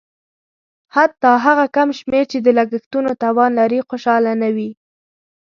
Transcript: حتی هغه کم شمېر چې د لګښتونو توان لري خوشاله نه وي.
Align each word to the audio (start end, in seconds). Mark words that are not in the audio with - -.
حتی 0.95 1.31
هغه 1.45 1.65
کم 1.75 1.89
شمېر 1.99 2.23
چې 2.31 2.37
د 2.41 2.47
لګښتونو 2.57 3.11
توان 3.23 3.51
لري 3.59 3.79
خوشاله 3.89 4.31
نه 4.41 4.49
وي. 4.55 4.69